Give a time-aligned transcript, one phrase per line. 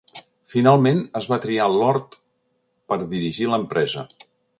[0.51, 2.17] Finalment, es va triar a Lord
[2.93, 4.07] per dirigir l'empresa.